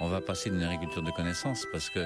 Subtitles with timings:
[0.00, 2.00] on va passer d'une agriculture de connaissances parce que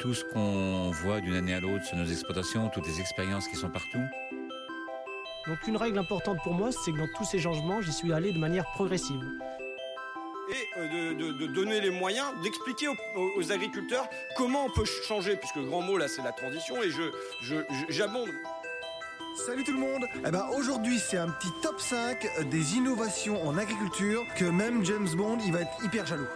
[0.00, 3.56] tout ce qu'on voit d'une année à l'autre sur nos exploitations, toutes les expériences qui
[3.56, 4.02] sont partout.
[5.48, 8.32] Donc une règle importante pour moi, c'est que dans tous ces changements, j'y suis allé
[8.32, 9.20] de manière progressive.
[10.50, 15.64] Et euh, de, donner les moyens, d'expliquer aux, agriculteurs comment on peut changer, puisque le
[15.64, 17.54] grand mot là c'est la transition, et je
[17.88, 18.30] j'abonde.
[19.46, 23.56] Salut tout le monde Eh ben aujourd'hui c'est un petit top 5 des innovations en
[23.56, 26.28] agriculture que même James Bond il va être hyper jaloux.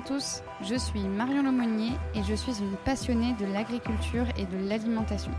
[0.00, 5.32] Tous, je suis Marion Lemonnier et je suis une passionnée de l'agriculture et de l'alimentation.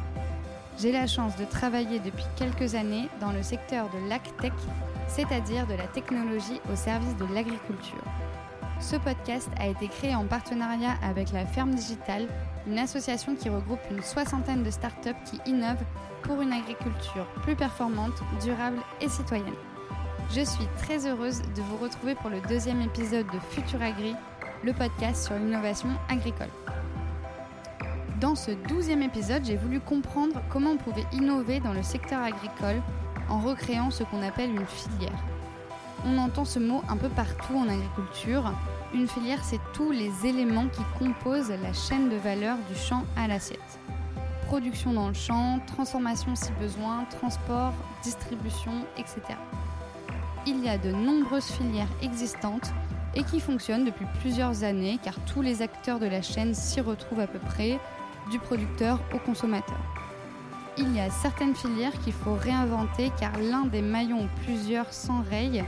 [0.79, 4.53] J'ai la chance de travailler depuis quelques années dans le secteur de l'AgTech,
[5.07, 8.03] c'est-à-dire de la technologie au service de l'agriculture.
[8.79, 12.27] Ce podcast a été créé en partenariat avec la Ferme Digitale,
[12.67, 15.85] une association qui regroupe une soixantaine de startups qui innovent
[16.23, 19.53] pour une agriculture plus performante, durable et citoyenne.
[20.33, 24.15] Je suis très heureuse de vous retrouver pour le deuxième épisode de Futur Agri,
[24.63, 26.49] le podcast sur l'innovation agricole.
[28.19, 32.81] Dans ce douzième épisode, j'ai voulu comprendre comment on pouvait innover dans le secteur agricole
[33.29, 35.23] en recréant ce qu'on appelle une filière.
[36.05, 38.53] On entend ce mot un peu partout en agriculture.
[38.93, 43.27] Une filière, c'est tous les éléments qui composent la chaîne de valeur du champ à
[43.27, 43.79] l'assiette.
[44.47, 47.73] Production dans le champ, transformation si besoin, transport,
[48.03, 49.35] distribution, etc
[50.47, 52.73] il y a de nombreuses filières existantes
[53.15, 57.19] et qui fonctionnent depuis plusieurs années car tous les acteurs de la chaîne s'y retrouvent
[57.19, 57.79] à peu près,
[58.29, 59.79] du producteur au consommateur.
[60.77, 65.63] Il y a certaines filières qu'il faut réinventer car l'un des maillons ou plusieurs s'enraye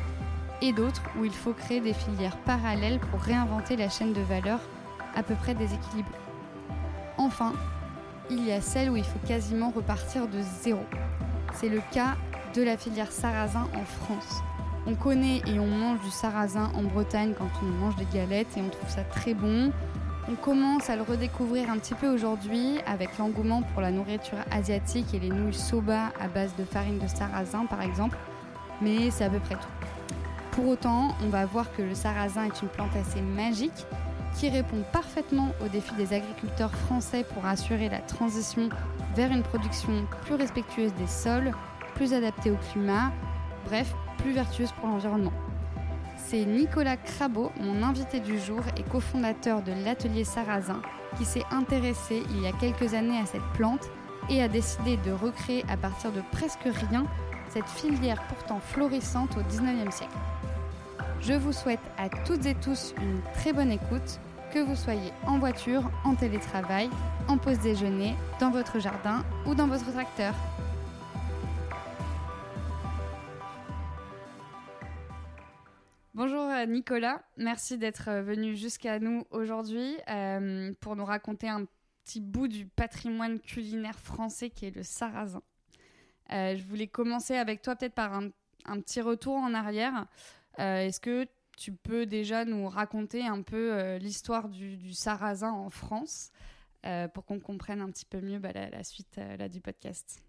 [0.62, 4.60] et d'autres où il faut créer des filières parallèles pour réinventer la chaîne de valeur
[5.16, 6.12] à peu près déséquilibrée.
[7.18, 7.54] Enfin,
[8.30, 10.84] il y a celles où il faut quasiment repartir de zéro.
[11.54, 12.16] C'est le cas
[12.56, 14.42] de la filière sarrasin en France.
[14.86, 18.62] On connaît et on mange du sarrasin en Bretagne quand on mange des galettes et
[18.62, 19.72] on trouve ça très bon.
[20.30, 25.14] On commence à le redécouvrir un petit peu aujourd'hui avec l'engouement pour la nourriture asiatique
[25.14, 28.18] et les nouilles soba à base de farine de sarrasin par exemple,
[28.82, 29.88] mais c'est à peu près tout.
[30.52, 33.86] Pour autant, on va voir que le sarrasin est une plante assez magique
[34.36, 38.70] qui répond parfaitement aux défis des agriculteurs français pour assurer la transition
[39.16, 41.52] vers une production plus respectueuse des sols,
[41.96, 43.12] plus adaptée au climat,
[43.66, 45.34] bref, plus vertueuse pour l'environnement.
[46.18, 50.82] C'est Nicolas Crabot, mon invité du jour et cofondateur de l'atelier Sarrasin,
[51.18, 53.90] qui s'est intéressé il y a quelques années à cette plante
[54.30, 57.06] et a décidé de recréer à partir de presque rien
[57.50, 60.18] cette filière pourtant florissante au 19e siècle.
[61.22, 64.20] Je vous souhaite à toutes et tous une très bonne écoute,
[64.54, 66.90] que vous soyez en voiture, en télétravail,
[67.28, 70.34] en pause déjeuner, dans votre jardin ou dans votre tracteur.
[76.16, 81.66] Bonjour euh, Nicolas, merci d'être euh, venu jusqu'à nous aujourd'hui euh, pour nous raconter un
[82.04, 85.42] petit bout du patrimoine culinaire français qui est le sarrasin.
[86.30, 88.30] je voulais commencer avec toi peut-être par un,
[88.82, 90.06] petit retour en arrière.
[90.60, 91.26] Est-ce que
[91.58, 96.32] tu peux déjà nous raconter un peu l'histoire du, sarrasin en France
[97.14, 99.20] pour qu'on comprenne un petit peu mieux bah, la, suite
[99.50, 100.22] du podcast?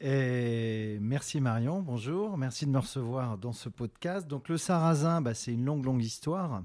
[0.00, 4.26] Et merci Marion, bonjour, merci de me recevoir dans ce podcast.
[4.26, 6.64] Donc le sarrasin, bah, c'est une longue, longue histoire.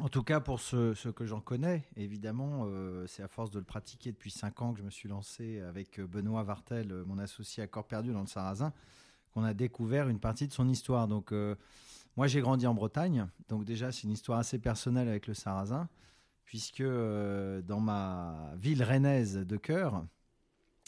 [0.00, 3.64] En tout cas, pour ce, que j'en connais, évidemment, euh, c'est à force de le
[3.64, 7.68] pratiquer depuis 5 ans que je me suis lancé avec Benoît Vartel, mon associé à
[7.68, 8.72] Corps Perdu dans le Sarrasin,
[9.32, 11.06] qu'on a découvert une partie de son histoire.
[11.06, 11.54] Donc, euh,
[12.16, 15.88] moi, j'ai grandi en Bretagne, donc déjà, c'est une histoire assez personnelle avec le Sarrasin,
[16.44, 20.04] puisque euh, dans ma ville rennaise de cœur,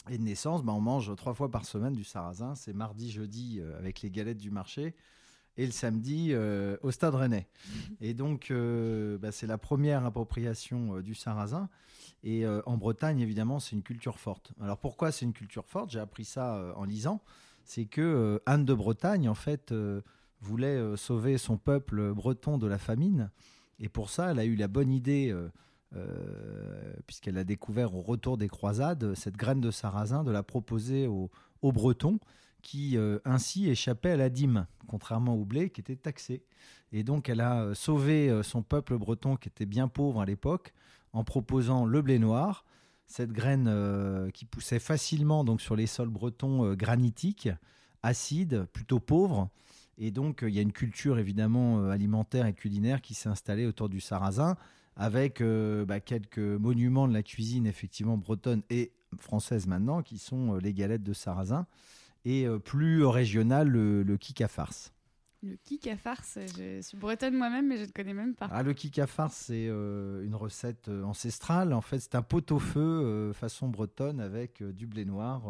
[0.09, 2.55] et de naissance, bah, on mange trois fois par semaine du sarrasin.
[2.55, 4.95] C'est mardi, jeudi euh, avec les galettes du marché
[5.57, 7.47] et le samedi euh, au Stade Rennais.
[8.01, 11.69] Et donc, euh, bah, c'est la première appropriation du sarrasin.
[12.23, 14.51] Et en Bretagne, évidemment, c'est une culture forte.
[14.61, 15.89] Alors pourquoi c'est une culture forte?
[15.89, 17.19] J'ai appris ça en lisant.
[17.63, 19.73] C'est que Anne de Bretagne, en fait,
[20.39, 23.31] voulait sauver son peuple breton de la famine.
[23.79, 25.35] Et pour ça, elle a eu la bonne idée
[25.93, 31.05] euh, puisqu'elle a découvert au retour des croisades cette graine de sarrasin, de la proposer
[31.07, 31.29] aux,
[31.61, 32.19] Bretons
[32.61, 36.43] qui euh, ainsi échappaient à la dîme, contrairement au blé qui était taxé.
[36.93, 40.73] Et donc elle a euh, sauvé son peuple breton qui était bien pauvre à l'époque
[41.11, 42.63] en proposant le blé noir,
[43.05, 43.69] cette graine
[44.33, 47.49] qui poussait facilement donc sur les sols bretons granitiques,
[48.01, 49.49] acides, plutôt pauvres.
[49.97, 53.89] Et donc il y a une culture évidemment alimentaire et culinaire qui s'est installée autour
[53.89, 54.55] du sarrasin
[54.95, 60.55] avec euh, bah, quelques monuments de la cuisine effectivement bretonne et française maintenant, qui sont
[60.55, 61.67] euh, les galettes de sarrasin,
[62.25, 64.93] et euh, plus régional, le, le kik à farce.
[65.43, 68.47] Le kick à farce, je suis bretonne moi-même, mais je ne connais même pas.
[68.51, 71.73] Ah, le kick à farce, c'est euh, une recette ancestrale.
[71.73, 75.43] En fait, c'est un pot-au-feu euh, façon bretonne avec du blé noir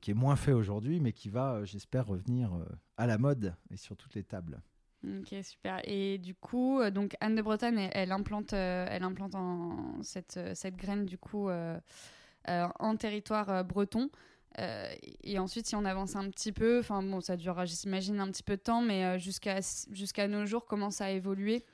[0.00, 2.52] qui est moins fait aujourd'hui, mais qui va, j'espère, revenir
[2.96, 4.62] à la mode et sur toutes les tables.
[5.04, 5.80] Ok, super.
[5.84, 11.04] Et du coup, donc Anne de Bretagne, elle, implante, elle implante en, cette, cette graine
[11.04, 11.48] du coup
[12.46, 14.10] en territoire breton.
[14.60, 18.30] Euh, et ensuite, si on avance un petit peu, enfin bon, ça durera, j'imagine, un
[18.30, 19.58] petit peu de temps, mais euh, jusqu'à
[19.90, 21.64] jusqu'à nos jours, comment ça a évolué?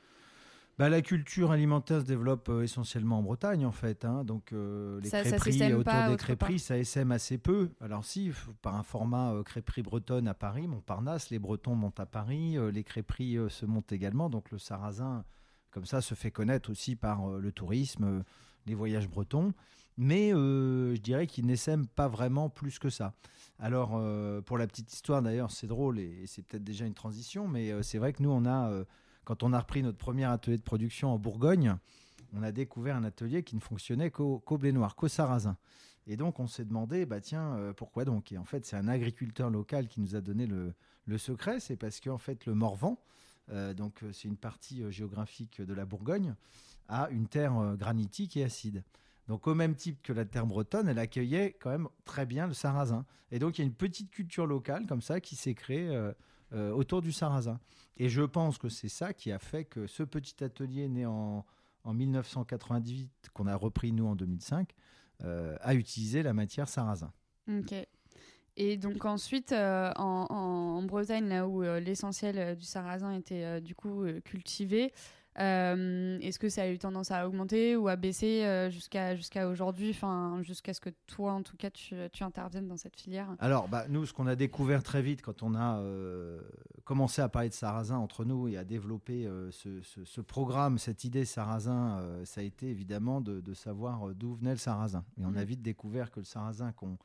[0.81, 4.05] Bah, la culture alimentaire se développe euh, essentiellement en Bretagne, en fait.
[4.05, 4.25] Hein.
[4.25, 7.71] donc, les crêperies, autour des crêperies, ça essaime assez peu.
[7.81, 8.32] Alors, si,
[8.62, 13.38] par un format crêperie bretonne à Paris, Montparnasse, les Bretons montent à Paris, les crêperies
[13.49, 14.31] se montent également.
[14.31, 15.25] Donc, le sarrasin,
[15.71, 18.25] comme ça, se fait connaître aussi par le tourisme,
[18.67, 19.53] les voyages bretons
[20.00, 23.12] mais euh, je dirais qu'ils n'essaiment pas vraiment plus que ça.
[23.59, 27.47] Alors, euh, pour la petite histoire, d'ailleurs, c'est drôle et, c'est peut-être déjà une transition,
[27.47, 28.83] mais euh, c'est vrai que nous, on a,
[29.25, 31.76] quand on a repris notre premier atelier de production en Bourgogne,
[32.32, 35.56] on a découvert un atelier qui ne fonctionnait qu'au blé noir, qu'au sarrasin.
[36.06, 38.32] Et donc, on s'est demandé, bah tiens, pourquoi donc?
[38.32, 40.75] Et en fait, c'est un agriculteur local qui nous a donné le,
[41.19, 42.99] secret, c'est parce qu'en fait, le Morvan,
[43.76, 46.34] donc c'est une partie géographique de la Bourgogne,
[46.88, 48.84] a une terre granitique et acide.
[49.28, 52.55] Donc au même type que la terre bretonne, elle accueillait quand même très bien le
[52.55, 53.05] sarrasin.
[53.31, 55.96] Et donc il y a une petite culture locale comme ça qui s'est créée
[56.52, 57.61] euh, euh, autour du sarrasin.
[57.97, 61.44] Et je pense que c'est ça qui a fait que ce petit atelier né en,
[61.87, 64.70] 1998, qu'on a repris nous en 2005,
[65.23, 67.12] euh, a utilisé la matière sarrasin.
[67.49, 67.75] Ok.
[68.56, 74.93] Et donc ensuite, en, Bretagne, là où l'essentiel du sarrasin était du coup cultivé,
[75.38, 79.49] euh, est-ce que ça a eu tendance à augmenter ou à baisser euh, jusqu'à jusqu'à
[79.49, 83.29] aujourd'hui, enfin jusqu'à ce que toi, en tout cas, tu, tu interviennes dans cette filière?
[83.38, 86.41] Alors, bah, nous, ce qu'on a découvert très vite quand on a euh,
[86.85, 91.25] commencé à parler de sarrasin entre nous et à développer ce, ce, programme, cette idée
[91.25, 95.05] sarrasin, ça a été évidemment de, de savoir d'où venait le sarrasin.
[95.19, 95.44] Et on a mhm.
[95.44, 96.99] vite découvert que le sarrasin qu'on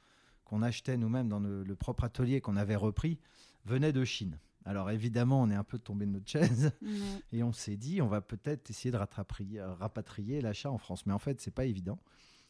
[0.43, 3.19] qu'on achetait nous-mêmes dans le, le propre atelier qu'on avait repris
[3.65, 4.37] venait de Chine.
[4.65, 6.71] Alors évidemment, on est un peu tombé de notre chaise
[7.31, 11.05] et on s'est dit, on va peut-être essayer de rapatrier l'achat en France.
[11.05, 11.99] Mais en fait, c'est pas évident,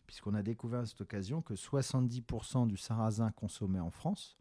[0.07, 4.37] puisqu'on a découvert à cette occasion que 70% du sarrasin consommé en France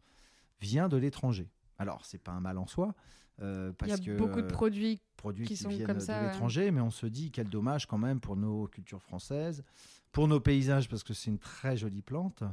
[0.61, 1.51] vient de l'étranger.
[1.77, 2.95] Alors, c'est pas un mal en soi,
[3.41, 4.99] euh, parce Il y a beaucoup de produits,
[5.45, 8.19] qui, sont viennent comme ça, de l'étranger, mais on se dit quel dommage quand même
[8.19, 9.63] pour nos cultures françaises,
[10.11, 12.43] pour nos paysages, parce que c'est une très jolie plante,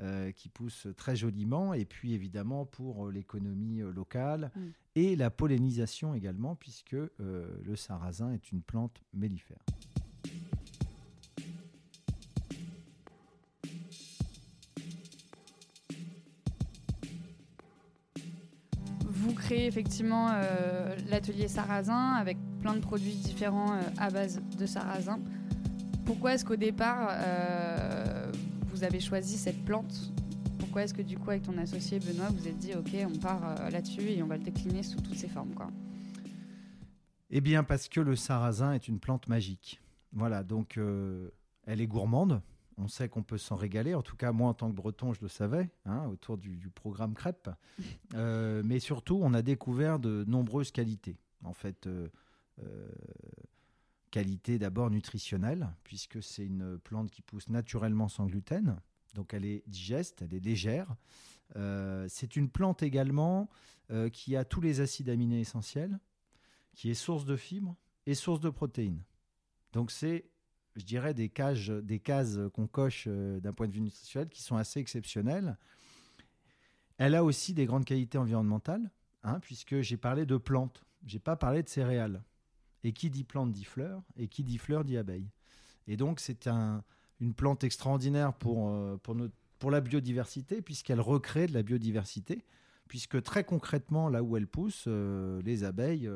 [0.00, 4.60] euh, qui pousse très joliment, et puis évidemment pour euh, l'économie euh, locale mm.
[4.94, 9.60] et la pollinisation également, puisque le sarrasin est une plante mellifère.
[19.54, 20.30] Effectivement
[21.10, 25.18] l'atelier sarrasin avec plein de produits différents à base de sarrasin.
[26.04, 27.10] Pourquoi est-ce qu'au départ
[28.72, 30.12] vous avez choisi cette plante?
[30.72, 33.42] Pourquoi est-ce que du coup, avec ton associé Benoît, vous êtes dit, OK, on part
[33.44, 35.70] euh, là-dessus et on va le décliner sous toutes ses formes quoi?
[37.28, 39.82] Eh bien, parce que le sarrasin est une plante magique.
[40.12, 41.28] Voilà, donc euh,
[41.66, 42.40] elle est gourmande.
[42.78, 43.94] On sait qu'on peut s'en régaler.
[43.94, 47.14] En tout cas, moi, en tant que breton, je le savais, hein, autour du, programme
[47.14, 47.50] crêpe.
[48.14, 51.16] Euh, mais surtout, on a découvert de nombreuses qualités.
[51.44, 51.88] En fait,
[54.12, 58.78] Qualité d'abord nutritionnelle, puisque c'est une plante qui pousse naturellement sans gluten,
[59.14, 60.94] donc elle est digeste, elle est légère.
[61.56, 63.48] Euh, c'est une plante également
[63.90, 65.98] euh, qui a tous les acides aminés essentiels,
[66.74, 69.02] qui est source de fibres et source de protéines.
[69.72, 70.26] Donc c'est,
[70.76, 74.42] je dirais, des, cages, des cases qu'on coche euh, d'un point de vue nutritionnel qui
[74.42, 75.56] sont assez exceptionnelles.
[76.98, 78.90] Elle a aussi des grandes qualités environnementales,
[79.22, 82.22] hein, puisque j'ai parlé de plantes, j'ai pas parlé de céréales.
[82.84, 85.28] Et qui dit plante dit fleur, et qui dit fleur dit abeille.
[85.86, 86.82] Et donc c'est un,
[87.20, 88.98] une plante extraordinaire pour, euh,
[89.58, 92.44] pour, la biodiversité, puisqu'elle recrée de la biodiversité,
[92.88, 96.10] puisque très concrètement, là où elle pousse, euh, les abeilles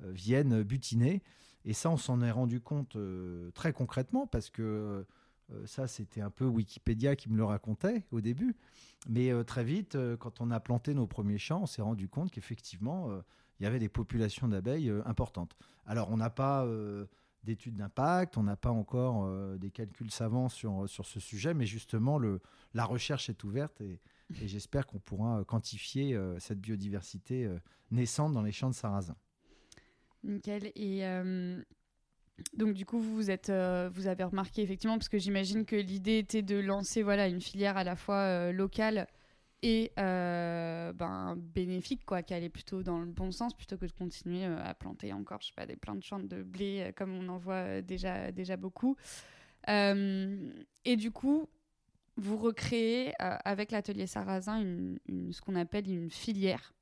[0.00, 1.22] viennent butiner.
[1.64, 2.96] Et ça, on s'en est rendu compte
[3.54, 5.06] très concrètement, parce que
[5.64, 8.56] ça, c'était un peu Wikipédia qui me le racontait au début.
[9.08, 13.22] Mais très vite, quand on a planté nos premiers champs, on s'est rendu compte qu'effectivement,
[13.58, 15.56] il y avait des populations d'abeilles euh, importantes.
[15.86, 17.06] Alors, on n'a pas euh,
[17.44, 21.66] d'études d'impact, on n'a pas encore euh, des calculs savants sur, sur ce sujet, mais
[21.66, 22.18] justement,
[22.74, 27.46] la recherche est ouverte et, j'espère qu'on pourra quantifier cette biodiversité
[27.90, 29.14] naissante dans les champs de sarrasin.
[30.24, 30.72] Nickel.
[30.74, 31.02] Et
[32.52, 36.42] donc du coup, vous êtes, vous avez remarqué effectivement, parce que j'imagine que l'idée était
[36.42, 39.06] de lancer voilà une filière à la fois locale
[39.62, 44.44] et ben, bénéfique, quoi, qui allait plutôt dans le bon sens plutôt que de continuer
[44.44, 47.38] à planter encore, je sais pas, des plein de champs de blé comme on en
[47.38, 48.96] voit déjà, beaucoup.
[49.68, 51.48] et du coup,
[52.16, 54.98] vous recréez avec l'atelier Sarrasin une,
[55.32, 56.74] ce qu'on appelle une filière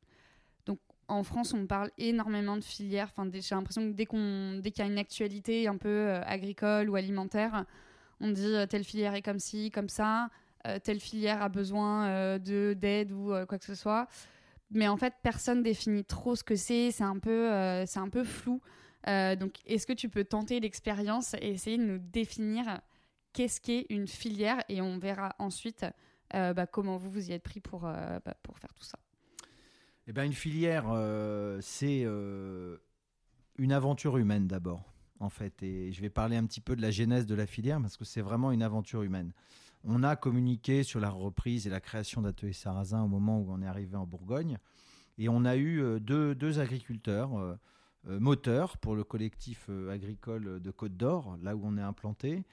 [1.12, 3.11] en France, on parle énormément de filières.
[3.14, 6.23] Enfin, j'ai l'impression que dès qu'on, dès qu'il y a une actualité un peu euh,
[6.25, 7.66] agricole ou alimentaire,
[8.21, 10.31] on dit euh, telle filière est comme ci, comme ça,
[10.66, 14.09] euh, telle filière a besoin de d'aide ou quoi que ce soit.
[14.71, 16.90] Mais en fait, personne définit trop ce que c'est.
[16.90, 18.62] C'est un peu, un peu flou.
[19.07, 22.81] donc, est-ce que tu peux tenter l'expérience et essayer de nous définir
[23.35, 25.85] qu'est-ce qu'est une filière et on verra ensuite
[26.33, 28.99] bah, comment vous vous y êtes pris pour, bah, pour faire tout ça.
[30.12, 32.76] Eh ben, une filière, euh, c'est euh,
[33.57, 35.62] une aventure humaine d'abord, en fait.
[35.62, 38.04] Et je vais parler un petit peu de la genèse de la filière parce que
[38.04, 39.33] c'est vraiment une aventure humaine.
[39.85, 43.62] On a communiqué sur la reprise et la création d'Atelier Sarrasin au moment où on
[43.62, 44.59] est arrivé en Bourgogne.
[45.16, 47.31] Et on a eu euh, deux, agriculteurs
[48.04, 52.45] moteurs pour le collectif agricole de Côte d'Or, là où on est implanté,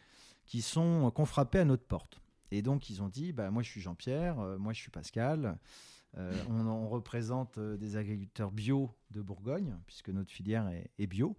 [0.46, 2.22] qui sont qu'on frappé à notre porte.
[2.52, 5.58] Et donc ils ont dit, bah, moi je suis Jean-Pierre, moi je suis Pascal.
[6.18, 11.38] Euh, on, représente euh, des agriculteurs bio de Bourgogne, puisque notre filière est, bio.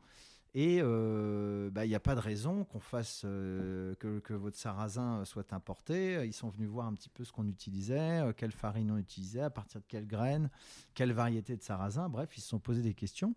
[0.54, 5.52] Et euh, bah, il n'y a pas de raison qu'on fasse que, votre sarrasin soit
[5.52, 6.24] importé.
[6.24, 9.50] Ils sont venus voir un petit peu ce qu'on utilisait, quelle farine on utilisait, à
[9.50, 10.50] partir de quelles graines,
[10.94, 12.08] quelle variété de sarrasin.
[12.08, 13.34] Bref, ils se sont posés des questions.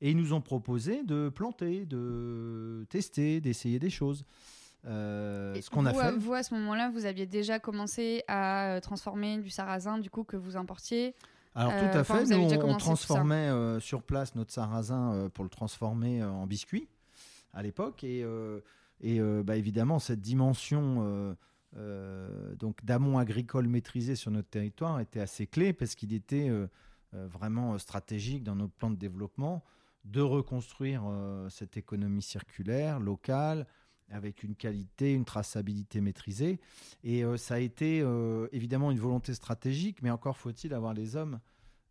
[0.00, 4.24] Et ils nous ont proposé de planter, de tester, d'essayer des choses.
[4.86, 6.16] Euh, ce qu'on a fait.
[6.18, 10.24] Vous, à ce moment-là, vous aviez déjà commencé à euh, transformer du sarrasin, du coup,
[10.24, 11.14] que vous importiez.
[11.56, 13.48] Alors tout à euh, fait, nous on, transformait
[13.78, 16.88] sur place notre sarrasin pour le transformer en biscuit
[17.52, 18.02] à l'époque.
[18.02, 18.24] Et,
[19.00, 21.36] et bah, évidemment cette dimension
[22.58, 26.50] donc d'amont agricole maîtrisé sur notre territoire était assez clé parce qu'il était
[27.12, 29.62] vraiment stratégique dans notre plan de développement
[30.04, 31.04] de reconstruire
[31.50, 33.64] cette économie circulaire locale
[34.10, 36.60] avec une qualité, une traçabilité maîtrisée.
[37.02, 41.16] Et euh, ça a été euh, évidemment une volonté stratégique, mais encore faut-il avoir les
[41.16, 41.40] hommes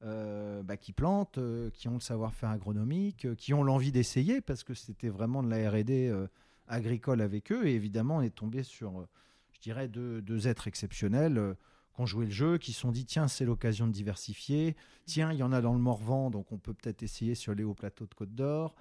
[0.04, 1.40] euh, bah, qui plantent,
[1.74, 5.70] qui ont le savoir-faire agronomique, qui ont l'envie d'essayer, parce que c'était vraiment de la
[5.70, 6.30] RD
[6.68, 7.68] agricole avec eux.
[7.68, 9.06] Et évidemment, on est tombé sur,
[9.52, 11.56] je dirais, deux, deux êtres exceptionnels
[11.96, 14.76] qui ont joué le jeu, qui se sont dit tiens, c'est l'occasion de diversifier.
[15.06, 17.64] Tiens, il y en a dans le Morvan, donc on peut peut-être essayer sur les
[17.64, 18.76] hauts plateaux de Côte d'Or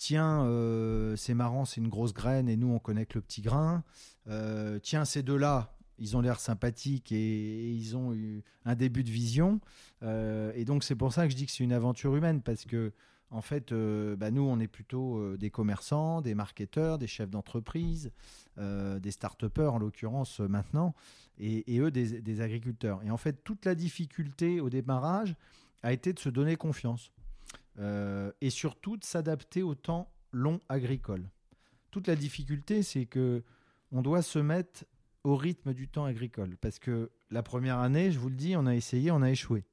[0.00, 3.42] tiens, euh, c'est marrant, c'est une grosse graine et nous, on connaît que le petit
[3.42, 3.84] grain.
[4.28, 9.10] Euh, tiens, ces deux-là, ils ont l'air sympathiques et, ils ont eu un début de
[9.10, 9.60] vision.
[10.02, 12.64] Euh, et donc, c'est pour ça que je dis que c'est une aventure humaine parce
[12.64, 12.92] que,
[13.30, 18.10] en fait, bah, nous, on est plutôt des commerçants, des marketeurs, des chefs d'entreprise,
[18.56, 20.94] des start-upers en l'occurrence maintenant,
[21.38, 23.02] et, eux, des agriculteurs.
[23.04, 25.36] Et en fait, toute la difficulté au démarrage
[25.84, 27.12] a été de se donner confiance.
[27.78, 31.28] Euh, et surtout de s'adapter au temps long agricole.
[31.90, 33.42] Toute la difficulté, c'est que
[33.92, 34.84] on doit se mettre
[35.24, 36.56] au rythme du temps agricole.
[36.60, 39.64] Parce que la première année, je vous le dis, on a essayé, on a échoué.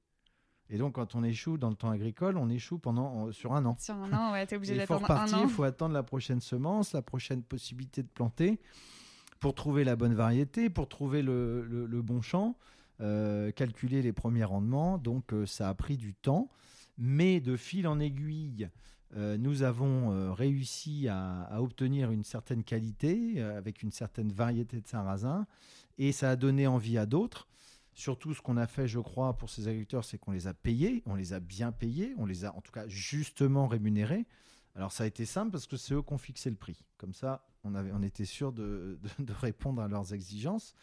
[0.69, 3.77] Et donc, quand on échoue dans le temps agricole, on échoue pendant, sur un an.
[3.79, 5.25] Sur un an, ouais, t'es obligé d'attendre un an.
[5.25, 8.59] Il faut il faut attendre la prochaine semence, la prochaine possibilité de planter,
[9.39, 12.57] pour trouver la bonne variété, pour trouver le, bon champ,
[12.99, 14.97] euh, calculer les premiers rendements.
[14.97, 16.49] Donc, euh, ça a pris du temps.
[16.97, 18.69] Mais de fil en aiguille,
[19.15, 24.81] euh, nous avons euh, réussi à, obtenir une certaine qualité euh, avec une certaine variété
[24.81, 25.47] de sarrasin
[25.97, 27.47] et ça a donné envie à d'autres.
[27.93, 31.01] Surtout, ce qu'on a fait, je crois, pour ces agriculteurs, c'est qu'on les a payés,
[31.07, 34.25] on les a bien payés, on les a en tout cas justement rémunérés.
[34.77, 36.85] Alors ça a été simple parce que c'est eux qui ont fixé le prix.
[36.97, 38.99] Comme ça, on, avait, on était sûr de,
[39.41, 40.75] répondre à leurs exigences.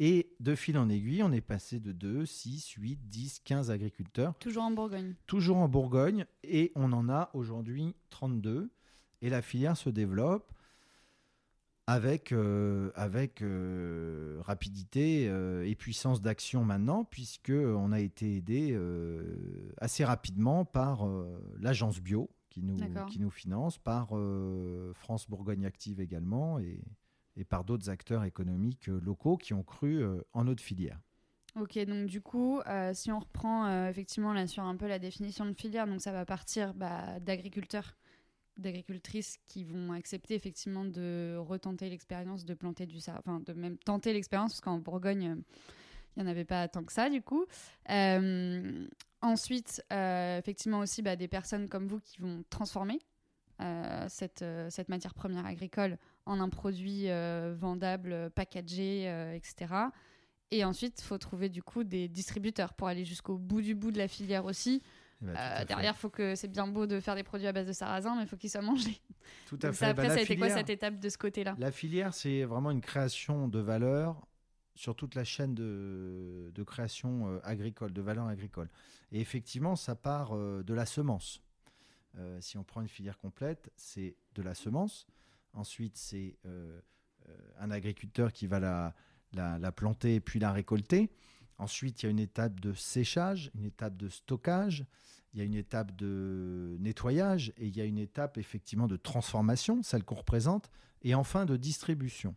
[0.00, 4.34] Et de fil en aiguille, on est passé de 2, 6, 8, 10, 15 agriculteurs.
[4.40, 5.14] Toujours en Bourgogne.
[5.28, 6.26] Toujours en Bourgogne.
[6.42, 8.68] Et on en a aujourd'hui 32.
[9.22, 10.52] Et la filière se développe
[11.86, 18.76] avec, euh, avec euh, rapidité euh, et puissance d'action maintenant, puisqu'on a été aidé
[19.78, 21.06] assez rapidement par
[21.60, 26.80] l'agence bio, qui nous, qui nous finance, par euh, France Bourgogne Active également, et,
[27.36, 30.98] et par d'autres acteurs économiques euh, locaux qui ont cru euh, en notre filière.
[31.60, 32.60] Ok, donc du coup,
[32.92, 36.26] si on reprend effectivement là sur un peu la définition de filière, donc ça va
[36.26, 37.96] partir bah, d'agriculteurs,
[38.58, 44.12] d'agricultrices qui vont accepter effectivement de retenter l'expérience de planter du enfin de même tenter
[44.12, 45.42] l'expérience parce qu'en Bourgogne,
[46.14, 47.46] il n'y en avait pas tant que ça du coup.
[49.22, 52.98] Ensuite, euh, effectivement aussi bah, des personnes comme vous qui vont transformer
[53.60, 55.96] euh, cette, euh, cette, matière première agricole
[56.26, 57.06] en un produit
[57.54, 59.04] vendable, packagé,
[59.34, 59.74] etc.
[60.50, 63.90] Et ensuite, il faut trouver du coup des distributeurs pour aller jusqu'au bout du bout
[63.90, 64.82] de la filière aussi.
[65.22, 67.72] Eh ben, derrière, faut que c'est bien beau de faire des produits à base de
[67.72, 69.00] sarrasin, mais il faut qu'ils soient mangés.
[69.46, 69.86] Tout à Donc fait.
[69.86, 71.54] ça, Bah, après, la ça a été quoi cette étape de ce côté-là?
[71.58, 74.26] La filière, c'est vraiment une création de valeur
[74.76, 78.68] sur toute la chaîne de, création euh, agricole, de valeur agricole.
[79.10, 81.42] Et effectivement, ça part euh, de la semence.
[82.18, 85.06] Euh, si on prend une filière complète, c'est de la semence.
[85.52, 86.36] Ensuite, c'est
[87.58, 88.94] un agriculteur qui va la,
[89.32, 91.10] la, la planter puis la récolter.
[91.58, 94.84] Ensuite, il y a une étape de séchage, une étape de stockage,
[95.32, 98.96] il y a une étape de nettoyage et il y a une étape effectivement de
[98.96, 100.70] transformation, celle qu'on représente,
[101.02, 102.34] et enfin de distribution.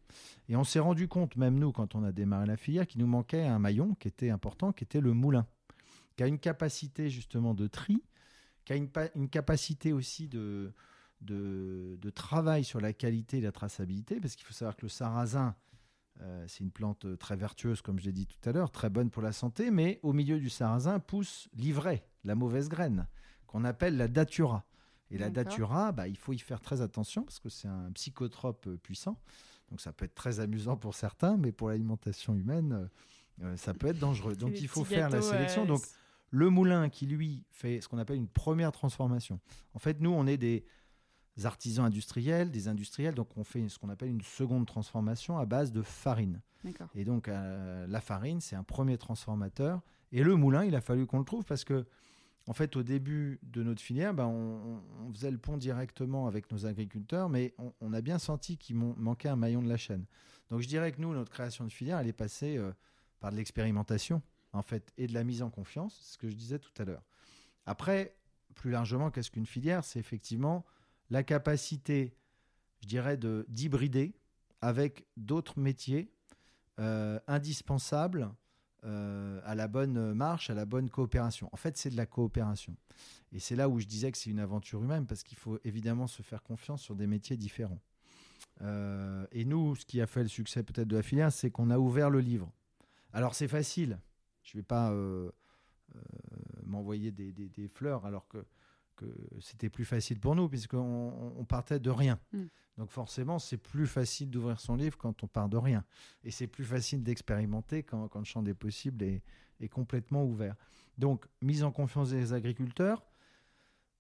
[0.48, 3.08] Et on s'est rendu compte, même nous, quand on a démarré la filière, qu'il nous
[3.08, 5.48] manquait un maillon qui était important, qui était le moulin,
[6.16, 8.04] qui a une capacité justement de tri,
[8.66, 10.74] qui a une, pa- une capacité aussi de,
[11.22, 15.56] de travail sur la qualité et la traçabilité, parce qu'il faut savoir que le sarrasin,
[16.22, 18.90] euh, c'est une plante euh, très vertueuse, comme je l'ai dit tout à l'heure, très
[18.90, 23.08] bonne pour la santé, mais au milieu du sarrasin pousse l'ivraie, la mauvaise graine,
[23.48, 24.66] qu'on appelle la datura.
[25.12, 28.68] Et la datura, bah, il faut y faire très attention parce que c'est un psychotrope
[28.68, 29.18] euh, puissant.
[29.70, 32.90] Donc ça peut être très amusant pour certains, mais pour l'alimentation humaine,
[33.42, 34.36] euh, ça peut être dangereux.
[34.36, 35.66] Donc il faut faire la sélection.
[35.66, 35.82] Donc
[36.30, 39.40] le moulin qui, lui, fait ce qu'on appelle une première transformation.
[39.74, 40.64] En fait, nous, on est des
[41.46, 45.72] artisans industriels, des industriels, donc on fait ce qu'on appelle une seconde transformation à base
[45.72, 46.42] de farine.
[46.96, 49.82] Et donc, euh, la farine, c'est un premier transformateur.
[50.12, 51.86] Et le moulin, il a fallu qu'on le trouve parce que,
[52.48, 56.52] en fait, au début de notre filière, ben, on, on faisait le pont directement avec
[56.52, 60.06] nos agriculteurs, mais on, on a bien senti qu'il manquait un maillon de la chaîne.
[60.50, 62.72] Donc, je dirais que nous, notre création de filière, elle est passée euh,
[63.20, 66.36] par de l'expérimentation, en fait, et de la mise en confiance, c'est ce que je
[66.36, 67.04] disais tout à l'heure.
[67.66, 68.16] Après,
[68.56, 70.66] plus largement, qu'est-ce qu'une filière C'est effectivement
[71.10, 72.14] la capacité,
[72.82, 74.14] je dirais, de d'hybrider
[74.62, 76.12] avec d'autres métiers
[76.80, 78.30] euh, indispensables
[78.86, 81.50] euh, à la bonne marche, à la bonne coopération.
[81.52, 82.76] En fait, c'est de la coopération.
[83.32, 86.08] Et c'est là où je disais que c'est une aventure humaine, parce qu'il faut évidemment
[86.08, 87.82] se faire confiance sur des métiers différents.
[88.62, 91.70] Euh, et nous, ce qui a fait le succès peut-être de la filière, c'est qu'on
[91.70, 92.52] a ouvert le livre.
[93.14, 94.00] Alors c'est facile.
[94.44, 94.94] Je ne vais pas
[96.64, 98.46] m'envoyer des, des- des fleurs alors que,
[99.00, 99.06] que
[99.40, 102.20] c'était plus facile pour nous, puisqu'on on- partait de rien.
[102.34, 102.44] Mm.
[102.78, 105.84] Donc forcément, c'est plus facile d'ouvrir son livre quand on part de rien.
[106.24, 109.22] Et c'est plus facile d'expérimenter quand, quand le champ des possibles est,
[109.60, 110.56] est complètement ouvert.
[110.98, 113.04] Donc, mise en confiance des agriculteurs,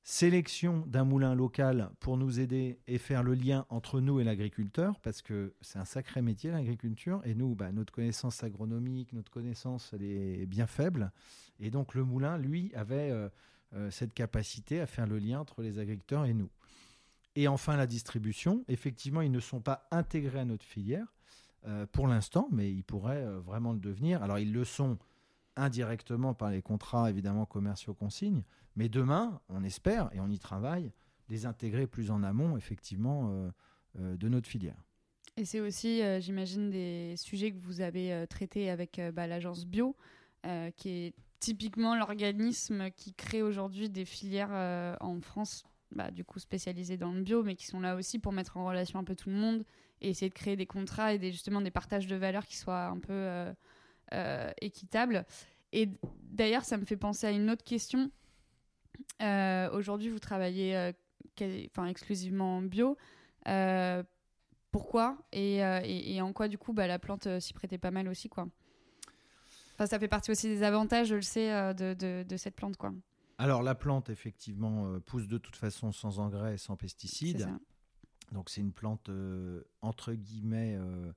[0.03, 4.99] sélection d'un moulin local pour nous aider et faire le lien entre nous et l'agriculteur,
[5.01, 9.91] parce que c'est un sacré métier l'agriculture, et nous, bah, notre connaissance agronomique, notre connaissance,
[9.93, 11.11] elle est bien faible,
[11.59, 13.29] et donc le moulin, lui, avait euh,
[13.91, 16.49] cette capacité à faire le lien entre les agriculteurs et nous.
[17.35, 21.05] Et enfin, la distribution, effectivement, ils ne sont pas intégrés à notre filière
[21.67, 24.23] euh, pour l'instant, mais ils pourraient euh, vraiment le devenir.
[24.23, 24.97] Alors, ils le sont
[25.55, 28.43] indirectement par les contrats, évidemment, commerciaux consignes,
[28.75, 30.91] mais demain, on espère, et on y travaille,
[31.27, 33.51] les intégrer plus en amont, effectivement, euh,
[33.99, 34.83] euh, de notre filière.
[35.37, 39.27] Et c'est aussi, euh, j'imagine, des sujets que vous avez euh, traités avec euh, bah,
[39.27, 39.95] l'agence bio,
[40.45, 46.23] euh, qui est typiquement l'organisme qui crée aujourd'hui des filières euh, en France, bah, du
[46.23, 49.03] coup spécialisées dans le bio, mais qui sont là aussi pour mettre en relation un
[49.03, 49.63] peu tout le monde
[50.01, 52.85] et essayer de créer des contrats et des, justement des partages de valeurs qui soient
[52.85, 53.53] un peu euh,
[54.13, 55.25] euh, équitables.
[55.71, 55.89] Et
[56.23, 58.11] d'ailleurs, ça me fait penser à une autre question.
[59.21, 60.93] Aujourd'hui, vous travaillez
[61.41, 62.97] enfin, exclusivement en bio.
[64.71, 68.29] Pourquoi et, et, en quoi du coup bah, la plante s'y prêtait pas mal aussi
[68.29, 68.47] quoi?
[69.79, 72.55] Enfin, ça fait partie aussi des avantages, je le sais, euh, de, de, de cette
[72.55, 72.93] plante quoi.
[73.37, 77.47] Alors, la plante, effectivement, euh, pousse de toute façon sans engrais et sans pesticides.
[78.31, 81.11] Donc c'est une plante euh, entre guillemets euh,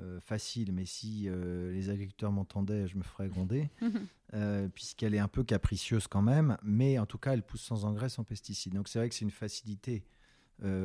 [0.00, 3.70] euh, facile, mais si les agriculteurs m'entendaient, je me ferais gronder,
[4.74, 8.08] puisqu'elle est un peu capricieuse quand même, mais en tout cas elle pousse sans engrais,
[8.08, 8.74] sans pesticides.
[8.74, 10.04] Donc c'est vrai que c'est une facilité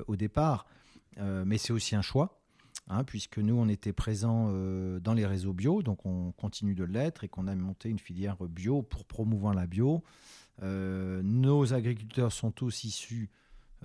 [0.08, 0.66] au départ,
[1.18, 2.43] mais c'est aussi un choix.
[2.88, 6.84] Hein, puisque nous, on était présents euh, dans les réseaux bio, donc on continue de
[6.84, 10.04] l'être et qu'on a monté une filière bio pour promouvoir la bio.
[10.62, 13.30] Euh, nos agriculteurs sont tous issus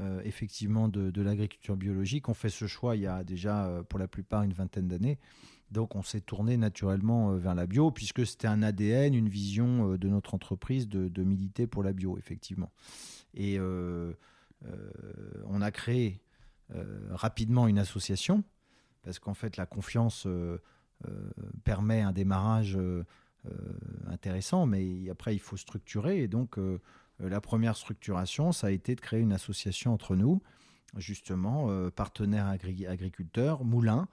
[0.01, 2.29] euh, effectivement de, l'agriculture biologique.
[2.29, 5.19] On fait ce choix il y a déjà pour la plupart une vingtaine d'années.
[5.71, 10.09] Donc on s'est tourné naturellement vers la bio puisque c'était un ADN, une vision de
[10.09, 12.71] notre entreprise de, militer pour la bio, effectivement.
[13.35, 14.15] Et on
[15.61, 16.23] a créé
[17.11, 18.45] rapidement une association
[19.03, 20.59] parce qu'en fait la confiance euh,
[21.07, 21.31] euh,
[21.65, 23.05] permet un démarrage euh,
[24.07, 26.59] intéressant, mais après il faut structurer et donc
[27.19, 30.43] la première structuration, ça a été de créer une association entre nous,
[30.97, 34.07] justement, partenaires agri- agriculteurs, moulins,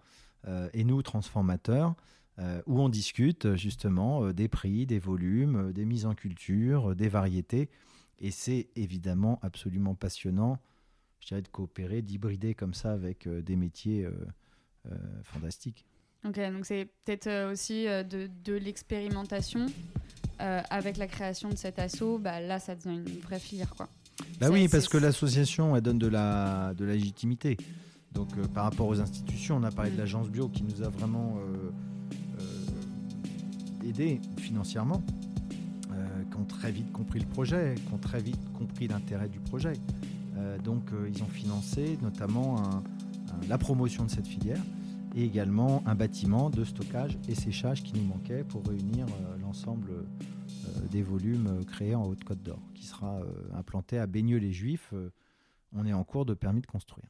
[0.74, 1.96] et nous, transformateurs,
[2.40, 7.70] où on discute justement des prix, des volumes, des mises en culture, des variétés.
[8.20, 10.60] Et c'est évidemment absolument passionnant,
[11.20, 14.08] je dirais, de coopérer, d'hybrider comme ça avec des métiers
[15.24, 15.86] fantastiques.
[16.26, 19.68] Ok, donc c'est peut-être aussi de, de l'expérimentation
[20.40, 22.18] avec la création de cet assaut.
[22.18, 23.88] Bah, là, ça devient une vraie filière, quoi.
[24.40, 27.58] Bah oui, parce que l'association, elle donne de la, de la légitimité.
[28.14, 30.90] Donc euh, par rapport aux institutions, on a parlé de l'agence bio qui nous a
[30.90, 31.72] vraiment euh,
[32.40, 35.04] euh, aidé financièrement,
[36.32, 39.74] qui ont très vite compris le projet, qui ont très vite compris l'intérêt du projet.
[40.64, 42.62] donc ils ont financé notamment
[43.48, 44.62] la promotion de cette filière
[45.16, 49.06] et également un bâtiment de stockage et séchage qui nous manquait pour réunir
[49.42, 50.06] l'ensemble
[50.92, 53.20] des volumes créés en Haute-Côte d'Or, qui sera
[53.54, 54.94] implanté à Baigneux-les-Juifs.
[55.74, 57.06] on est en cours de permis de construire.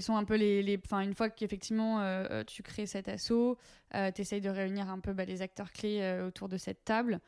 [0.00, 3.58] sont un peu les, une fois qu'effectivement euh, euh, tu crées cet assaut,
[3.94, 7.20] euh, tu essayes de réunir un peu bah, les acteurs clés autour de cette table.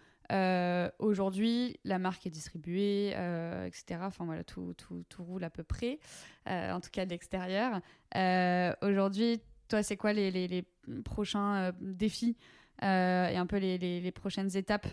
[0.99, 3.09] Aujourd'hui, la marque est distribuée,
[3.67, 4.01] etc.
[4.03, 5.99] Enfin voilà, tout, tout, tout, roule à peu près,
[6.47, 7.81] en tout cas de l'extérieur.
[8.83, 10.65] Aujourd'hui, toi, c'est quoi les, les, les
[11.05, 12.37] prochains défis
[12.83, 12.87] et
[13.37, 14.87] un peu les, les prochaines étapes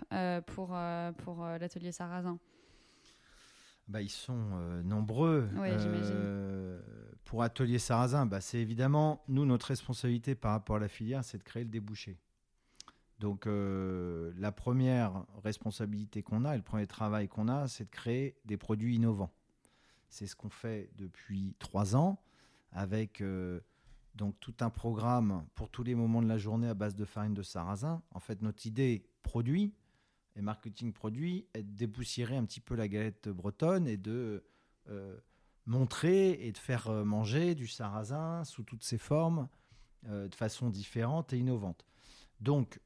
[0.47, 0.77] pour,
[1.17, 2.39] pour l'atelier Sarrasin?
[3.91, 5.49] Bah, ils sont euh, nombreux.
[5.57, 6.79] Euh,
[7.25, 11.37] pour Atelier Sarrasin, bah, c'est évidemment, nous, notre responsabilité par rapport à la filière, c'est
[11.37, 12.17] de créer le débouché.
[13.21, 17.89] Donc, euh, la première responsabilité qu'on a et le premier travail qu'on a, c'est de
[17.89, 19.31] créer des produits innovants.
[20.09, 22.19] C'est ce qu'on fait depuis trois ans
[22.73, 23.23] avec
[24.15, 27.33] donc tout un programme pour tous les moments de la journée à base de farine
[27.33, 28.01] de sarrasin.
[28.11, 29.73] En fait, notre idée produit,
[30.35, 34.43] et marketing produit est de dépoussiérer un petit peu la galette bretonne et de
[34.89, 35.17] euh,
[35.65, 39.47] montrer et de faire euh, manger du sarrasin sous toutes ses formes
[40.07, 41.85] euh, de façon différente et innovante.
[42.39, 42.79] Donc,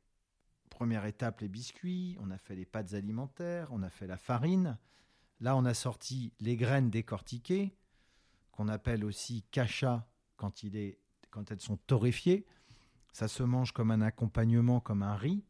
[0.76, 4.78] première étape, les biscuits, on a fait les pâtes alimentaires, on a fait la farine.
[5.40, 7.74] Là, on a sorti les graines décortiquées,
[8.52, 11.00] qu'on appelle aussi cacha quand, il est,
[11.32, 12.46] quand elles sont torréfiées.
[13.14, 15.46] Ça se mange comme un accompagnement, comme un riz.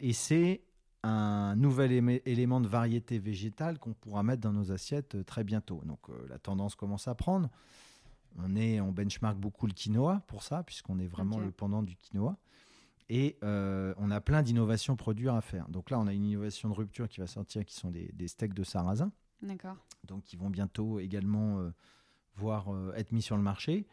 [0.00, 0.66] et c'est
[1.02, 5.80] un nouvel élément de variété végétale qu'on pourra mettre dans nos assiettes euh, très bientôt.
[5.84, 7.48] Donc euh, la tendance commence à prendre.
[8.38, 11.96] On, est, on benchmark beaucoup le quinoa pour ça, puisqu'on est vraiment le pendant du
[11.96, 12.36] quinoa.
[13.08, 15.68] Et euh, on a plein d'innovations produits à faire.
[15.68, 18.54] Donc là, on a une innovation de rupture qui va sortir, qui sont des, steaks
[18.54, 19.12] de sarrasin.
[19.42, 19.76] D'accord.
[20.04, 21.70] Donc qui vont bientôt également
[22.34, 22.66] voir
[22.96, 23.86] être mis sur le marché.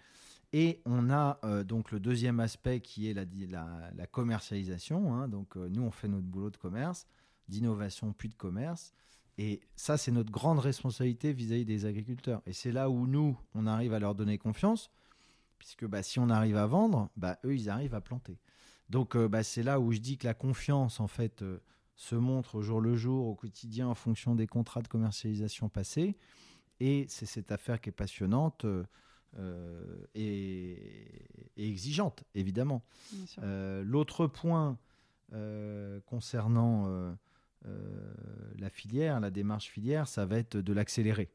[0.54, 3.26] Et on a euh, donc le deuxième aspect qui est la,
[3.96, 5.16] la, commercialisation.
[5.16, 5.28] Hein.
[5.28, 7.08] Donc euh, nous, on fait notre boulot de commerce,
[7.50, 8.94] d'innovation puis de commerce.
[9.40, 12.44] Et ça, c'est notre grande responsabilité vis-à-vis des agriculteurs.
[12.46, 14.92] Et c'est là où nous, on arrive à leur donner confiance,
[15.58, 18.38] puisque bah, si on arrive à vendre, bah, eux, ils arrivent à planter.
[18.90, 21.44] Donc euh, bah, c'est là où je dis que la confiance, en fait,
[21.96, 26.18] se montre au jour le jour, au quotidien, en fonction des contrats de commercialisation passés.
[26.80, 28.66] Et c'est cette affaire qui est passionnante
[29.40, 30.78] euh, et,
[31.58, 32.84] exigeante, évidemment.
[33.42, 34.78] Euh, l'autre point
[35.34, 37.16] euh, concernant
[38.58, 41.30] la filière, la démarche filière, ça va être de l'accélérer.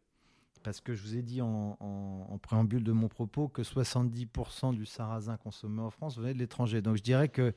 [0.62, 5.36] Parce que je vous ai dit en, préambule de mon propos que 70% du sarrasin
[5.36, 6.82] consommé en France venait de l'étranger.
[6.82, 7.54] Donc je dirais que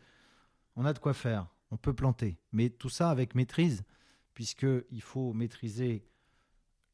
[0.76, 3.84] on a de quoi faire, on peut planter, mais tout ça avec maîtrise,
[4.34, 6.06] puisqu'il faut maîtriser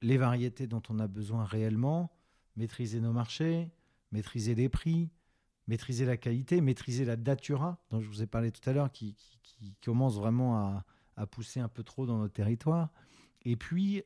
[0.01, 2.11] les variétés dont on a besoin réellement,
[2.55, 3.69] maîtriser nos marchés,
[4.11, 5.09] maîtriser les prix,
[5.67, 9.15] maîtriser la qualité, maîtriser la datura, dont je vous ai parlé tout à l'heure, qui,
[9.83, 10.83] commence vraiment
[11.15, 12.89] à, pousser un peu trop dans notre territoire.
[13.43, 14.03] Et puis,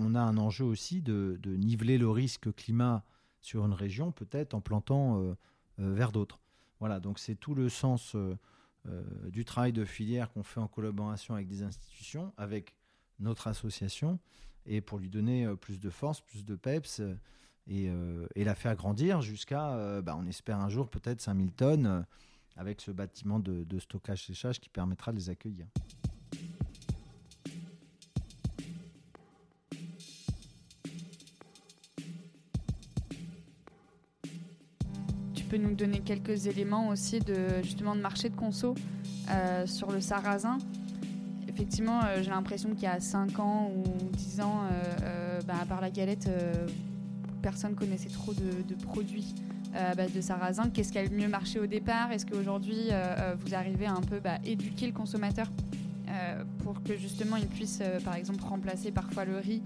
[0.00, 3.04] on a un enjeu aussi de, niveler le risque climat
[3.40, 5.34] sur une région, peut-être en plantant euh,
[5.80, 6.40] euh, vers d'autres.
[6.78, 8.36] Voilà, donc c'est tout le sens euh,
[9.28, 12.74] du travail de filière qu'on fait en collaboration avec des institutions, avec
[13.18, 14.18] notre association,
[14.66, 17.02] et pour lui donner plus de force, plus de peps
[17.66, 17.90] et,
[18.36, 22.06] la faire grandir jusqu'à, bah, on espère un jour peut-être 5000 tonnes
[22.56, 25.66] avec ce bâtiment de, stockage-séchage qui permettra de les accueillir.
[35.50, 38.74] Peux nous donner quelques éléments aussi de justement de marché de conso
[39.66, 40.58] sur le sarrasin
[41.48, 43.82] effectivement, j'ai l'impression qu'il y a 5 ans ou
[44.16, 44.62] 10 ans,
[45.46, 46.28] bah, à part la galette,
[47.40, 49.34] personne connaissait trop de, produits
[49.74, 50.70] euh, à base de sarrasin.
[50.70, 52.12] Qu'est-ce qui a le mieux marché au départ?
[52.12, 55.50] Est-ce qu'aujourd'hui, euh, euh, vous arrivez à un peu bah, éduquer le consommateur
[56.58, 59.62] pour que justement il puisse, par exemple, remplacer parfois le riz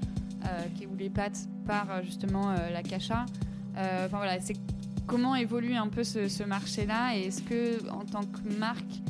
[0.91, 3.25] ou les pâtes par euh, justement euh, la cacha?
[3.77, 4.57] Euh, Enfin voilà, c'est
[5.07, 9.01] comment évolue un peu ce, ce marché-là et est-ce que en tant que marque,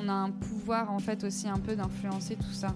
[0.00, 2.74] on a un pouvoir en fait aussi un peu d'influencer tout ça?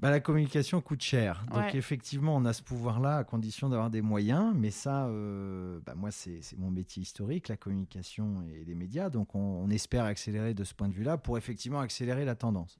[0.00, 1.46] Bah, la communication coûte cher.
[1.50, 4.52] Donc effectivement, on a ce pouvoir-là à condition d'avoir des moyens.
[4.54, 9.08] Mais ça, euh, bah, moi, c'est c'est mon métier historique, la communication et les médias.
[9.08, 12.78] Donc on, on espère accélérer de ce point de vue-là pour effectivement accélérer la tendance.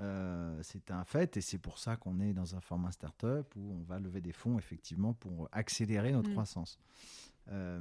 [0.00, 3.72] Euh, c'est un fait et c'est pour ça qu'on est dans un format startup où
[3.80, 6.32] on va lever des fonds effectivement pour accélérer notre Mm.
[6.32, 6.78] croissance.
[7.52, 7.78] Euh,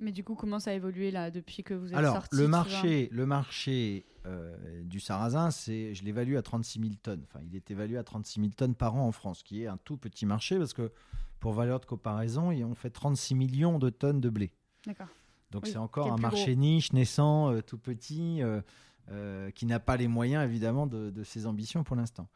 [0.00, 2.48] Mais du coup, comment ça a évolué là depuis que vous êtes alors, sorti le
[2.48, 7.24] marché, le marché euh, du sarrasin, c'est, je l'évalue à 36 000 tonnes.
[7.24, 9.76] Enfin, il est évalué à 36 000 tonnes par an en France, qui est un
[9.78, 10.92] tout petit marché parce que,
[11.40, 14.52] pour valeur de comparaison, on fait 36 millions de tonnes de blé.
[14.86, 15.08] D'accord.
[15.50, 16.60] Donc, Oui, c'est encore un marché gros.
[16.60, 18.60] niche, naissant, euh, tout petit, euh,
[19.10, 22.28] euh, qui n'a pas les moyens, évidemment, de, de ses ambitions pour l'instant.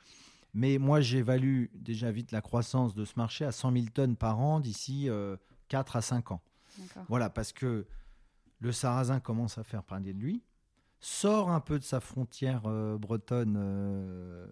[0.55, 4.39] Mais moi, j'évalue déjà vite la croissance de ce marché à 100 000 tonnes par
[4.41, 5.09] an d'ici
[5.69, 6.43] 4 à 5 ans.
[7.09, 7.87] Voilà, parce que
[8.61, 10.43] le sarrasin commence à faire parler de lui,
[11.01, 14.47] sort un peu de sa frontière euh, bretonne euh,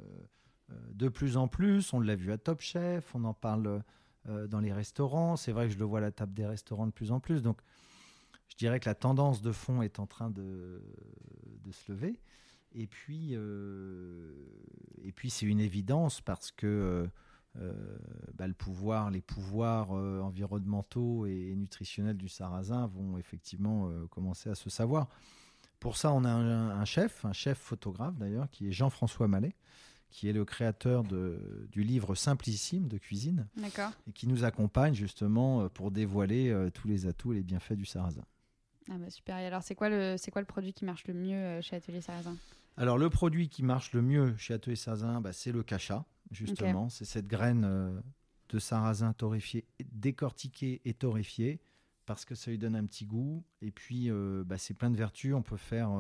[0.71, 1.93] euh, de plus en plus.
[1.93, 3.83] On l'a vu à Top Chef, on en parle
[4.29, 5.37] euh, dans les restaurants.
[5.37, 7.41] C'est vrai que je le vois à la table des restaurants de plus en plus.
[7.43, 7.61] Donc,
[8.51, 10.83] je dirais que la tendance de fond est en train de,
[11.65, 12.21] de se lever.
[12.73, 14.33] Et puis, euh,
[15.03, 17.07] et puis c'est une évidence parce que euh,
[17.61, 17.99] euh,
[18.35, 24.55] bah, le pouvoir, les pouvoirs euh, environnementaux et nutritionnels du sarrasin vont effectivement commencer à
[24.55, 25.09] se savoir.
[25.81, 29.57] Pour ça, on a un, un chef, un chef photographe d'ailleurs, qui est Jean-François Mallet,
[30.11, 33.49] qui est le créateur de- du livre Simplissime de cuisine
[34.07, 38.25] et qui nous accompagne justement pour dévoiler tous les atouts et les bienfaits du sarrasin.
[38.89, 39.39] Ah bah super.
[39.39, 41.77] Et alors, c'est quoi le c'est quoi le produit qui marche le mieux euh, chez
[41.77, 42.37] Atelier Sarrasin
[42.77, 46.89] Alors, le produit qui marche le mieux chez Atelier Sarrasin, bah, c'est le cacha, justement.
[46.89, 48.01] C'est cette graine euh,
[48.49, 51.61] de sarrasin torréfiée, décortiquée et torréfiée,
[52.07, 53.45] parce que ça lui donne un petit goût.
[53.63, 55.35] Et puis, euh, bah, c'est plein de vertus.
[55.35, 55.91] On peut faire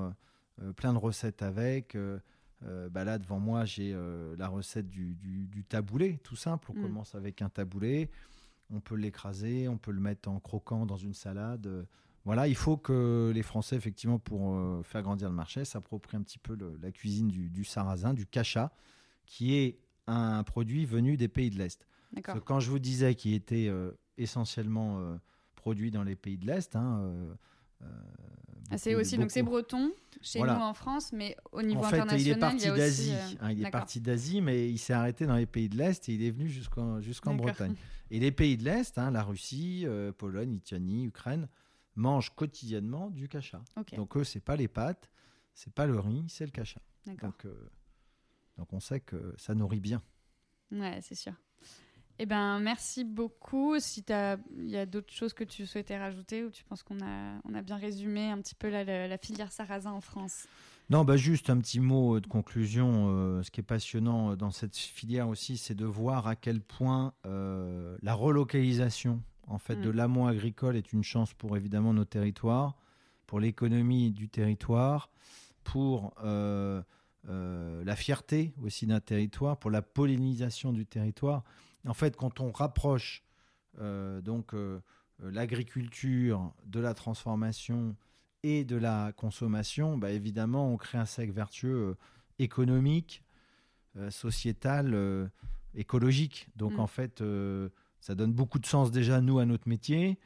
[0.61, 1.97] euh, plein de recettes avec.
[2.91, 3.97] Bah là, devant moi, j'ai
[4.37, 6.71] la recette du, du- du taboulé, tout simple.
[6.71, 6.83] On Mm.
[6.83, 8.11] commence avec un taboulé.
[8.71, 11.87] On peut l'écraser, on peut le mettre en croquant dans une salade.
[12.25, 16.23] Voilà, il faut que les Français, effectivement, pour euh, faire grandir le marché, s'approprient un
[16.23, 18.73] petit peu le- la cuisine du, du sarrasin, du cacha,
[19.27, 21.87] qui est un produit venu des pays de l'Est.
[22.45, 25.17] Quand je vous disais qu'il était euh, essentiellement euh,
[25.55, 27.11] produit dans les pays de l'Est, hein,
[27.83, 30.57] Ah, c'est beaucoup- aussi donc c'est breton chez Voilà.
[30.57, 32.79] nous en France, mais au niveau en fait, international, il est parti aussi,
[33.11, 33.39] d'Asie.
[33.41, 36.15] hein, il est parti d'Asie, mais il s'est arrêté dans les pays de l'Est et
[36.15, 37.35] il est venu jusqu'en.
[37.35, 37.75] Bretagne.
[38.11, 39.87] Et les pays de l'Est, hein, la Russie,
[40.19, 41.49] Pologne, Lituanie, Ukraine,
[42.01, 43.63] mangent quotidiennement du cacha.
[43.97, 45.11] Donc eux, c'est pas les pâtes,
[45.55, 46.81] c'est pas le riz, c'est le cacha.
[47.23, 47.71] Donc, euh,
[48.57, 50.03] donc on sait que ça nourrit bien.
[50.73, 51.35] Ouais, c'est sûr.
[52.19, 53.79] Eh ben, merci beaucoup.
[53.81, 57.41] Si il y a d'autres choses que tu souhaitais rajouter ou tu penses qu'on a,
[57.45, 60.47] on a bien résumé un petit peu la, la- la filière sarrasin en France?
[60.91, 63.07] Non, bah juste un petit mot euh, de conclusion.
[63.09, 67.15] Euh, ce qui est passionnant dans cette filière aussi, c'est de voir à quel point
[67.27, 69.83] euh, la relocalisation en fait Mm.
[69.83, 72.77] de l'amont agricole est une chance pour évidemment nos territoires,
[73.27, 75.11] pour l'économie du territoire,
[75.65, 76.83] pour euh,
[77.29, 81.43] euh, la fierté aussi d'un territoire, pour la pollinisation du territoire.
[81.87, 83.23] En fait, quand on rapproche
[83.79, 84.55] euh, donc
[85.21, 87.97] l'agriculture de la transformation
[88.43, 91.97] et de la consommation, bah, évidemment, on crée un cercle vertueux
[92.39, 93.23] économique,
[94.09, 95.31] sociétal,
[95.75, 96.49] écologique.
[96.57, 96.81] Donc, Mm.
[96.81, 97.23] en fait,
[98.01, 100.19] ça donne beaucoup de sens déjà, nous, à notre métier.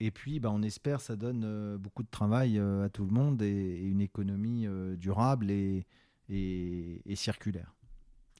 [0.00, 3.10] Et puis, bah, on espère, ça donne euh, beaucoup de travail euh, à tout le
[3.12, 5.86] monde et, et une économie euh, durable et,
[6.28, 7.72] et- et circulaire.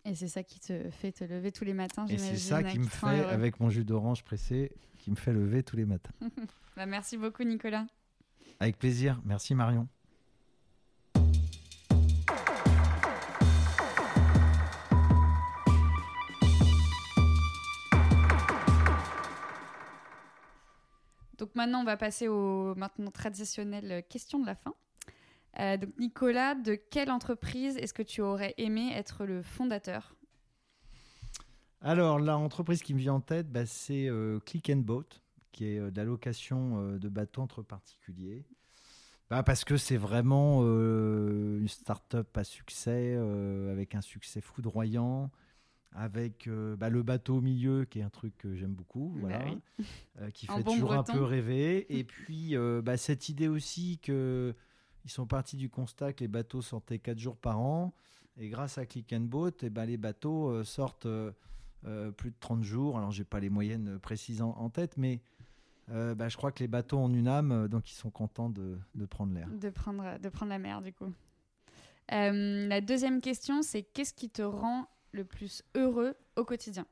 [0.05, 2.79] Et c'est ça qui te fait te lever tous les matins, Et c'est ça qui
[2.79, 3.31] me fait, heureux.
[3.33, 6.13] avec mon jus d'orange pressé, qui me fait lever tous les matins.
[6.77, 7.87] Bah, merci beaucoup, Nicolas.
[8.61, 9.19] Avec plaisir.
[9.25, 9.89] Merci Marion.
[21.39, 24.75] Donc maintenant, on va passer aux maintenant traditionnelles questions de la fin.
[25.59, 30.15] Euh, donc Nicolas, de quelle entreprise est-ce que tu aurais aimé être le fondateur?
[31.81, 35.07] Alors, l'entreprise qui me vient en tête, bah, c'est euh, Click and Boat,
[35.53, 38.45] qui est euh, de euh, bateaux entre particuliers.
[39.31, 45.31] Bah, parce que c'est vraiment euh, une start-up à succès, euh, avec un succès foudroyant,
[45.97, 49.21] avec euh, bah, le bateau au milieu, qui est un truc que j'aime beaucoup, Bah
[49.23, 49.59] voilà, oui.
[50.21, 51.87] euh, qui fait bon toujours un peu rêver.
[51.97, 54.55] Et puis, euh, bah, cette idée aussi que
[55.05, 57.95] ils sont partis du constat que les bateaux sortaient quatre jours par an
[58.37, 61.07] Et grâce à Click and Boat, eh ben, les bateaux sortent
[62.17, 62.99] plus de 30 jours.
[62.99, 65.21] Alors, j'ai pas les moyennes précises en, en tête, mais
[65.89, 69.33] je crois que les bateaux ont une âme, donc ils sont contents de, de prendre
[69.33, 69.49] l'air.
[69.49, 71.13] De prendre, de prendre la mer, du coup.
[72.11, 76.87] La deuxième question, c'est qu'est-ce qui te rend le plus heureux au quotidien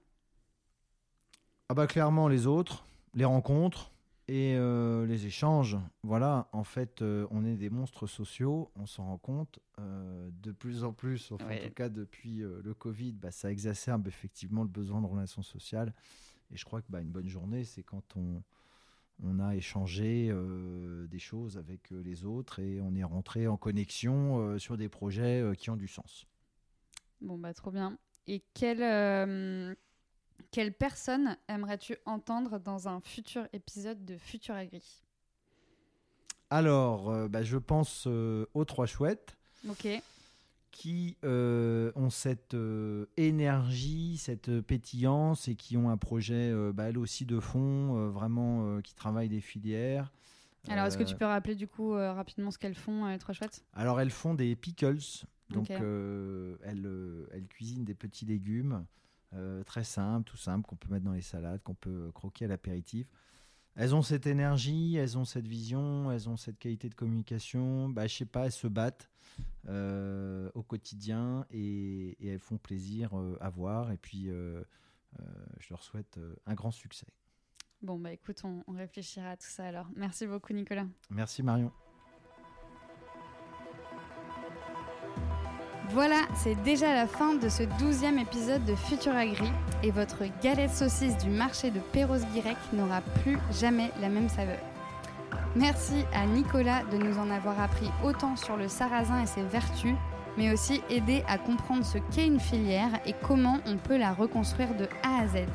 [1.68, 2.84] Ah bah clairement les autres,
[3.14, 3.92] les rencontres
[4.26, 5.76] et euh, les échanges.
[6.02, 10.50] Voilà, en fait, euh, on est des monstres sociaux, on s'en rend compte euh, de
[10.52, 11.30] plus en plus.
[11.32, 11.62] Enfin, Ouais.
[11.62, 15.92] En tout cas, depuis le Covid, bah, ça exacerbe effectivement le besoin de relations sociales.
[16.50, 18.42] Et je crois que bah, une bonne journée, c'est quand on,
[19.22, 24.38] on a échangé euh, des choses avec les autres et on est rentré en connexion
[24.38, 26.26] euh, sur des projets euh, qui ont du sens.
[27.20, 27.98] Bon, bah, trop bien.
[28.26, 29.74] Et quelle, euh,
[30.50, 35.02] quelle personne aimerais-tu entendre dans un futur épisode de Futur Agri?
[36.48, 39.36] Alors, euh, bah, je pense euh, aux trois chouettes.
[39.68, 39.88] Ok.
[40.70, 42.56] qui ont cette
[43.16, 48.94] énergie, cette pétillance et qui ont un projet, bah, elles aussi de fond, vraiment qui
[48.94, 50.12] travaillent des filières.
[50.68, 53.64] Alors, est-ce que tu peux rappeler du coup rapidement ce qu'elles font, les trois chouettes?
[53.72, 54.98] Alors, elles font des pickles,
[55.50, 55.76] donc Ok.
[55.80, 58.84] euh, elles, euh, elles cuisinent des petits légumes
[59.34, 62.48] euh, très simples, tout simples, qu'on peut mettre dans les salades, qu'on peut croquer à
[62.48, 63.06] l'apéritif.
[63.76, 67.88] Elles ont cette énergie, elles ont cette vision, elles ont cette qualité de communication.
[67.88, 69.10] Bah, je sais pas, elles se battent
[69.68, 73.90] euh, au quotidien et, et elles font plaisir à voir.
[73.90, 77.08] Et puis, je leur souhaite un grand succès.
[77.82, 79.88] Bon, bah écoute, on, on réfléchira à tout ça alors.
[79.96, 80.86] Merci beaucoup, Nicolas.
[81.10, 81.72] Merci Marion.
[85.90, 89.50] Voilà, c'est déjà la fin de ce douzième épisode de Futur Agri
[89.82, 94.58] et votre galette saucisse du marché de Perros-Guirec n'aura plus jamais la même saveur.
[95.54, 99.94] Merci à Nicolas de nous en avoir appris autant sur le sarrasin et ses vertus,
[100.38, 104.74] mais aussi aidé à comprendre ce qu'est une filière et comment on peut la reconstruire
[104.74, 105.46] de A à Z.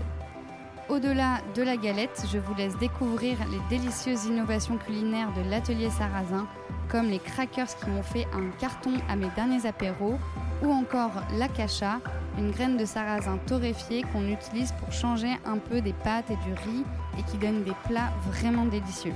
[0.90, 6.48] Au-delà de la galette, je vous laisse découvrir les délicieuses innovations culinaires de l'atelier sarrasin
[6.90, 10.18] comme les crackers qui ont fait un carton à mes derniers apéros,
[10.64, 12.00] ou encore l'acacha,
[12.38, 16.54] une graine de sarrasin torréfiée qu'on utilise pour changer un peu des pâtes et du
[16.54, 16.84] riz
[17.18, 19.14] et qui donne des plats vraiment délicieux.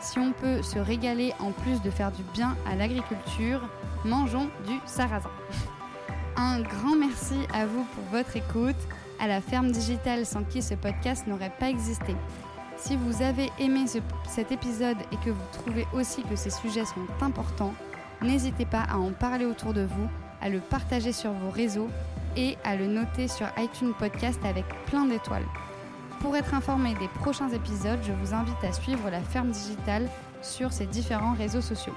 [0.00, 3.60] Si on peut se régaler en plus de faire du bien à l'agriculture,
[4.04, 5.30] mangeons du sarrasin.
[6.36, 8.76] Un grand merci à vous pour votre écoute,
[9.20, 12.16] à la ferme digitale sans qui ce podcast n'aurait pas existé.
[12.76, 16.86] Si vous avez aimé ce- cet épisode et que vous trouvez aussi que ces sujets
[16.86, 17.74] sont importants,
[18.22, 20.08] n'hésitez pas à en parler autour de vous,
[20.40, 21.88] à le partager sur vos réseaux
[22.36, 25.44] et à le noter sur iTunes Podcast avec plein d'étoiles.
[26.20, 30.08] Pour être informé des prochains épisodes, je vous invite à suivre la ferme digitale
[30.42, 31.94] sur ses différents réseaux sociaux.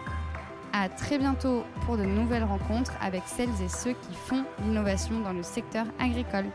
[0.73, 5.33] À très bientôt pour de nouvelles rencontres avec celles et ceux qui font l'innovation dans
[5.33, 6.45] le secteur agricole.